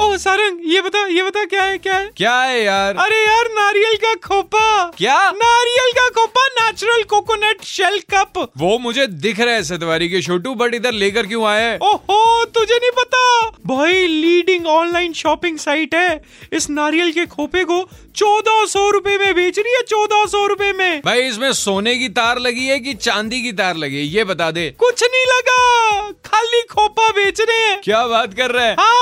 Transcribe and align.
ओ 0.00 0.16
सारंग 0.16 0.60
ये 0.64 0.80
बता 0.80 1.04
ये 1.06 1.22
बता 1.22 1.44
क्या 1.44 1.62
है 1.62 1.78
क्या 1.78 1.94
है? 1.94 2.10
क्या 2.16 2.34
है 2.42 2.62
यार? 2.64 2.96
अरे 2.96 3.16
यार 3.16 3.48
नारियल 3.52 3.96
का 3.96 4.14
खोपा। 4.26 4.92
क्या? 4.98 5.16
नारियल 5.32 5.90
का 5.92 6.08
खोपा 6.10 6.46
नेचुरल 6.48 7.02
कोकोनट 7.02 7.64
शेल 7.64 7.98
कप 8.14 8.38
वो 8.58 8.78
मुझे 8.78 9.06
दिख 9.06 9.40
रहा 9.40 9.54
है 9.54 9.62
सतवारी 9.62 10.08
के 10.08 10.22
छोटू 10.22 10.54
बट 10.54 10.74
इधर 10.74 10.92
लेकर 10.92 11.26
क्यों 11.26 11.44
आए 11.46 11.76
ओहो 11.78 12.44
तुझे 12.44 12.74
नहीं 12.74 12.90
पता? 12.98 13.20
भाई 13.66 14.06
लीडिंग 14.06 14.66
ऑनलाइन 14.66 15.12
शॉपिंग 15.12 15.58
साइट 15.58 15.94
है। 15.94 16.22
इस 16.52 16.68
नारियल 16.70 17.12
के 17.12 17.26
खोपे 17.26 17.64
को 17.64 17.82
चौदह 18.16 18.64
सौ 18.66 18.88
रूपए 18.90 19.16
में 19.18 19.34
बेच 19.34 19.58
रही 19.58 19.74
है 19.74 19.82
चौदह 19.82 20.24
सौ 20.26 20.46
रूपए 20.46 20.72
में। 20.72 21.00
भाई 21.04 21.22
इसमें 21.22 21.52
सोने 21.52 21.94
की 21.98 22.08
तार 22.10 22.38
लगी 22.38 22.66
है 22.66 22.78
कि 22.80 22.94
चांदी 22.96 23.42
की 23.42 23.52
तार 23.52 23.76
लगी 23.76 23.96
है? 23.96 24.04
ये 24.06 24.24
बता 24.24 24.50
दे। 24.50 24.68
कुछ 24.78 25.02
नहीं 25.04 25.24
लगा 25.26 26.10
खाली 26.24 26.62
खोपा 26.70 27.08
बेच 27.10 27.40
रहे 27.40 27.66
हैं। 27.68 27.80
क्या 27.84 28.06
बात 28.06 28.34
कर 28.34 28.50
रहे 28.50 28.66
हैं? 28.66 28.76
हाँ 28.80 29.01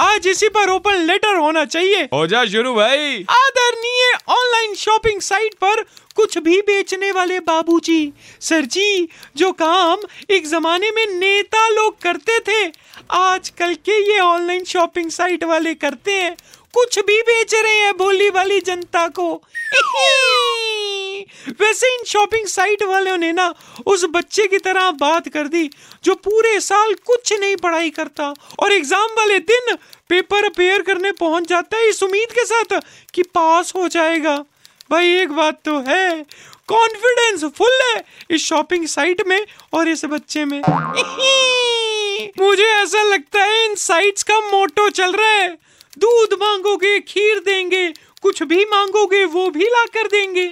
आज 0.00 0.26
इसी 0.28 0.48
पर 0.48 0.70
ओपन 0.70 0.94
लेटर 0.94 1.34
होना 1.36 1.64
चाहिए। 1.64 2.02
हो 2.12 2.26
जा 2.26 2.44
शुरू 2.44 2.74
भाई। 2.74 3.24
आदरणीय 3.28 4.12
ऑनलाइन 4.28 4.74
शॉपिंग 4.74 5.20
साइट 5.20 5.54
पर 5.54 5.82
कुछ 6.16 6.38
भी 6.38 6.60
बेचने 6.60 7.10
वाले 7.12 7.40
बाबूजी 7.40 8.12
सर 8.40 8.60
जी 8.60 9.08
जो 9.36 9.52
काम 9.52 9.98
एक 10.30 10.46
जमाने 10.46 10.90
में 10.90 11.06
नेता 11.06 11.68
लोग 11.68 11.98
करते 12.02 12.38
थे 12.40 12.72
आजकल 13.10 13.74
के 13.74 13.98
ये 14.12 14.18
ऑनलाइन 14.20 14.64
शॉपिंग 14.64 15.10
साइट 15.10 15.44
वाले 15.44 15.74
करते 15.74 16.12
हैं 16.12 16.36
कुछ 16.74 16.98
भी 16.98 17.20
बेच 17.22 17.54
रहे 17.54 17.78
हैं 17.78 17.96
भोली 17.96 18.30
वाली 18.30 18.60
जनता 18.60 19.06
को। 19.08 19.28
वैसे 21.60 21.92
इन 21.94 22.04
शॉपिंग 22.06 22.46
साइट 22.48 22.82
वालों 22.82 23.16
ने 23.16 23.32
ना 23.32 23.52
उस 23.86 24.04
बच्चे 24.10 24.46
की 24.46 24.58
तरह 24.58 24.90
बात 25.00 25.28
कर 25.28 25.48
दी, 25.48 25.70
जो 26.04 26.14
पूरे 26.16 26.58
साल 26.60 26.94
कुछ 27.06 27.32
नहीं 27.32 27.56
पढ़ाई 27.56 27.90
करता 27.90 28.32
और 28.58 28.72
एग्ज़ाम 28.72 29.14
वाले 29.16 29.38
दिन 29.40 29.74
पेपर 30.10 30.44
अपेयर 30.44 30.82
करने 30.82 31.12
पहुँच 31.14 31.48
जाता 31.48 31.76
है 31.76 31.88
इस 31.88 32.02
उम्मीद 32.02 32.32
के 32.32 32.44
साथ 32.44 32.80
कि 33.14 33.22
पास 33.24 33.72
हो 33.76 33.88
जाएगा। 33.88 34.36
भाई, 34.90 35.12
एक 35.14 35.32
बात 35.32 35.60
तो 35.64 35.78
है 35.80 36.24
कॉन्फिडेंस 36.68 37.44
फुल 37.56 37.80
है 37.82 38.02
इस 38.30 38.44
शॉपिंग 38.44 38.86
साइट 38.88 39.26
में 39.26 39.40
और 39.74 39.88
इस 39.88 40.04
बच्चे 40.04 40.44
में। 40.44 40.60
मुझे 42.40 42.64
ऐसा 42.64 43.02
लगता 43.04 43.42
है 43.42 43.64
इन 43.64 43.74
साइट्स 43.76 44.22
का 44.22 44.38
मोटो 44.42 44.88
चल 44.90 45.12
रहा 45.12 45.28
है, 45.28 45.48
दूध 45.96 46.34
मांगोगे, 46.40 46.98
खीर 47.00 47.38
देंगे, 47.40 47.86
कुछ 48.22 48.42
भी 48.42 48.64
मांगोगे, 48.64 49.24
वो 49.26 49.48
भी 49.50 49.64
ला 49.66 49.84
कर 49.94 50.06
देंगे। 50.08 50.50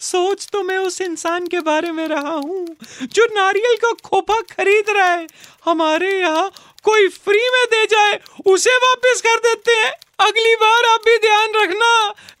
सोच 0.00 0.46
तो 0.52 0.62
मैं 0.62 0.76
उस 0.78 1.00
इंसान 1.00 1.46
के 1.46 1.60
बारे 1.60 1.90
में 1.92 2.06
रहा 2.08 2.34
हूँ, 2.34 2.66
जो 3.04 3.24
नारियल 3.34 3.76
का 3.76 3.92
खोपा 4.04 4.40
खरीद 4.50 4.90
रहा 4.90 5.08
है। 5.08 5.26
हमारे 5.64 6.12
यहाँ 6.20 6.50
कोई 6.84 7.08
फ्री 7.08 7.42
में 7.50 7.64
दे 7.66 7.84
जाए, 7.86 8.18
उसे 8.46 8.76
वापस 8.76 9.20
कर 9.20 9.36
देते 9.38 9.72
हैं। 9.72 9.92
अगली 10.20 10.54
बार 10.54 10.84
आप 10.84 11.00
भी 11.00 11.16
ध्यान 11.18 11.52
रखना। 11.56 11.90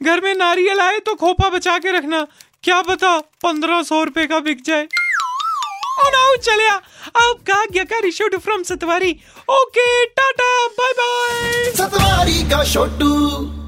घर 0.02 0.20
में 0.20 0.34
नारियल 0.34 0.80
आए 0.80 0.98
तो 0.98 1.14
खोपा 1.14 1.48
बचा 1.48 1.78
के 1.78 1.92
रखना। 1.92 2.26
क्या 2.64 2.80
पता 2.82 3.18
पंद्रह 3.42 3.82
सौ 3.82 4.02
रुपए 4.04 4.26
का 4.26 4.40
बिक 4.40 4.64
जाए। 4.64 4.88
और 6.00 6.14
आओ 6.14 6.36
चले 6.38 6.66
आपका 6.66 7.54
आज्ञाकारी 7.54 8.10
Shotu 8.12 8.38
from 8.38 8.62
Satwari. 8.62 9.16
Okay 9.50 10.04
tata 10.06 10.66
bye 10.68 10.92
bye 10.92 11.70
Satwari 11.72 12.42
का 12.50 12.64
छोटू 12.72 13.59